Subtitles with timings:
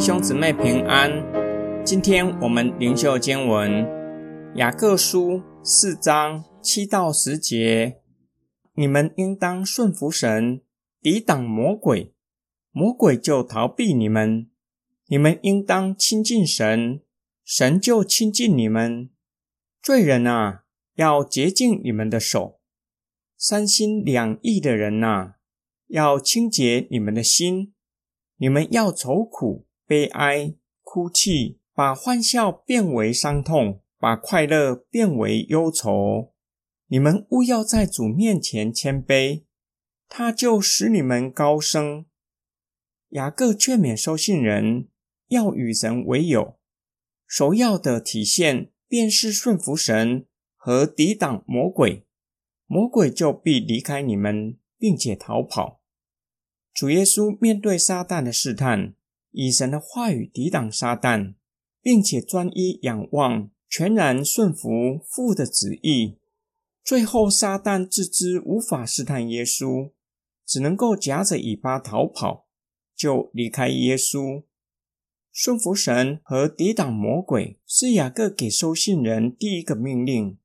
[0.00, 1.12] 弟兄姊妹平安。
[1.84, 3.86] 今天我们灵修经文
[4.56, 8.00] 雅各书四章七到十节：
[8.72, 10.62] 你们应当顺服神，
[11.02, 12.14] 抵挡魔鬼，
[12.70, 14.46] 魔鬼就逃避你们；
[15.08, 17.02] 你们应当亲近神，
[17.44, 19.10] 神就亲近你们。
[19.82, 22.58] 罪人啊，要洁净你们的手；
[23.36, 25.34] 三心两意的人呐，
[25.88, 27.74] 要清洁你们的心。
[28.38, 36.32] 你们要愁苦、悲哀、哭泣，把欢笑变为伤痛，把快乐变为忧愁。
[36.86, 39.42] 你们勿要在主面前谦卑，
[40.08, 42.06] 他就使你们高升。
[43.08, 44.86] 雅各劝勉收信人
[45.26, 46.60] 要与神为友，
[47.26, 52.06] 首要的体现便是顺服神和抵挡魔鬼，
[52.66, 55.80] 魔鬼就必离开你们，并且逃跑。
[56.72, 58.94] 主耶稣面对撒旦的试探，
[59.32, 61.34] 以神的话语抵挡撒旦，
[61.80, 66.18] 并且专一仰望，全然顺服父的旨意。
[66.82, 69.92] 最后，撒旦自知无法试探耶稣，
[70.44, 72.48] 只能够夹着尾巴逃跑，
[72.96, 74.42] 就离开耶稣。
[75.32, 80.38] 顺服神和抵挡魔鬼，是雅各给收信人第一个命令，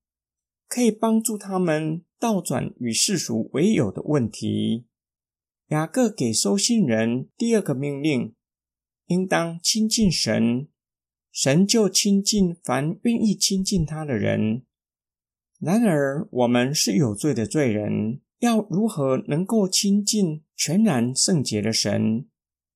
[0.67, 4.85] 可以帮助他们倒转与世俗为友的问题。
[5.69, 8.35] 雅各给收信人第二个命令，
[9.07, 10.67] 应当亲近神，
[11.31, 14.63] 神就亲近凡愿意亲近他的人。
[15.59, 22.27] 然而，我们是有罪的罪人，要如何能够亲近全然圣洁的神？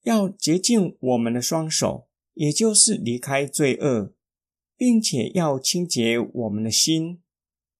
[0.03, 4.13] 要洁净我们的双手，也就是离开罪恶，
[4.77, 7.21] 并且要清洁我们的心，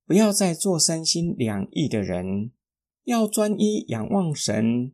[0.06, 2.52] 不要再做三心两意的人，
[3.06, 4.92] 要专一仰望神。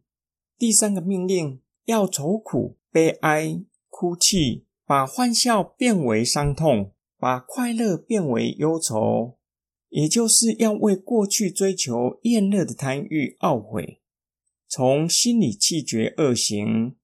[0.58, 9.38] 第三个命令要愁苦、悲哀、哭泣，把欢笑变为伤痛，把快乐变为忧愁，
[9.90, 14.00] 也就是要为过去追求厌乐的贪欲懊悔，
[14.70, 16.96] 从心里弃绝恶行。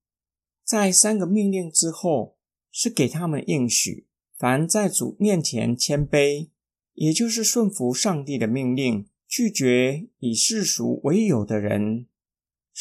[0.64, 2.38] 在三个命令之后，
[2.72, 4.08] 是给他们应许：
[4.38, 6.48] 凡在主面前谦卑，
[6.94, 12.06] 也就是顺服上帝的命令，拒绝以世俗为友的人。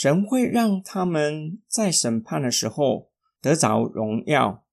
[0.03, 4.65] 神会让他们在审判的时候得着荣耀。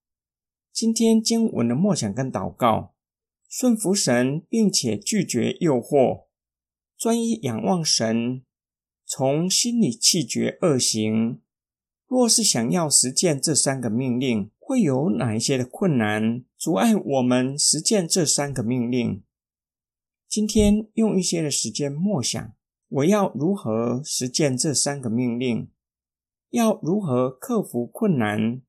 [0.71, 2.93] 今天经文的默想跟祷告，
[3.49, 6.27] 顺服神，并且拒绝诱惑，
[6.97, 8.45] 专一仰望神，
[9.05, 11.41] 从心里弃绝恶行。
[12.07, 19.21] 若是想要实践这三个命令，会有哪一些的困难阻碍我们实践这三个命令？
[20.29, 22.53] 今天用一些的时间默想。
[22.89, 25.69] 我要如何实践这三个命令？
[26.51, 28.61] 要如何克服困难？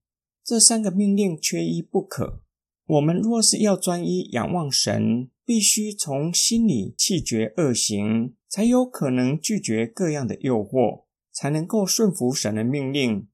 [0.42, 2.42] 这三个命令缺一不可。
[2.86, 13.28] 我们若是要专一仰望神，必须从心里弃绝恶行，才有可能拒绝各样的诱惑，才能够顺服神的命令，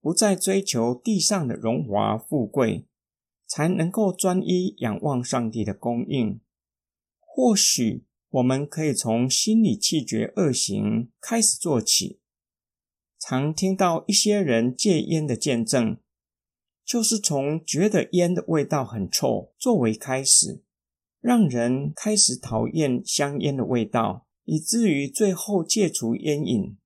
[0.00, 2.86] 不再追求地上的荣华富贵，
[3.48, 6.40] 才能够专一仰望上帝的供应。
[7.18, 8.04] 或许。
[8.30, 12.20] 我们可以从心理气绝恶行开始做起。
[13.18, 15.98] 常听到一些人戒烟的见证，
[16.84, 20.62] 就是从觉得烟的味道很臭作为开始，
[21.20, 26.76] 让人开始讨厌香烟的味道，以至于最后戒除烟瘾。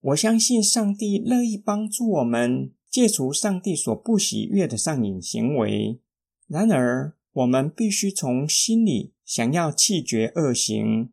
[0.00, 5.98] 我相信上帝乐意帮助我们戒除上帝所不喜悦的上瘾行为。
[6.46, 11.12] 然而，我们必须从心里想要弃绝恶行，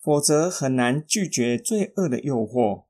[0.00, 2.84] 否则很难拒绝罪恶的诱惑。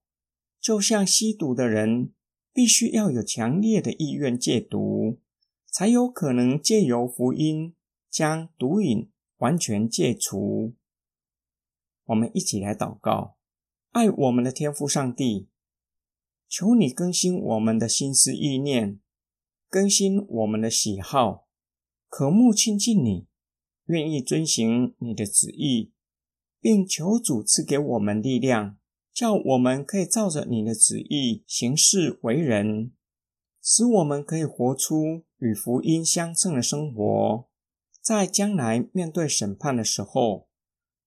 [0.61, 2.13] 就像吸毒的人，
[2.53, 5.19] 必须要有强烈的意愿戒毒，
[5.71, 7.75] 才有可能借由福音
[8.11, 10.75] 将毒瘾完全戒除。
[12.05, 13.39] 我们一起来祷告：
[13.93, 15.49] 爱我们的天父上帝，
[16.47, 19.01] 求你更新我们的心思意念，
[19.71, 21.46] 更新我们的喜好。
[22.09, 23.27] 渴慕亲近你，
[23.87, 25.93] 愿意遵行你的旨意，
[26.61, 28.79] 并求主赐给我们力量，
[29.13, 32.93] 叫我们可以照着你的旨意行事为人，
[33.63, 37.49] 使我们可以活出与福音相称的生活，
[38.01, 40.49] 在将来面对审判的时候，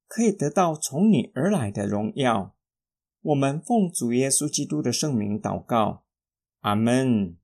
[0.07, 2.56] 可以得到从你而来的荣耀。
[3.22, 6.04] 我们奉主耶稣基督的圣名祷告，
[6.60, 7.38] 阿门。